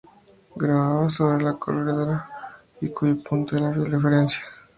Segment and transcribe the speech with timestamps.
[0.55, 2.27] Grabada sobre la corredera
[2.81, 4.41] y cuyo punto cero es el fiel de referencia.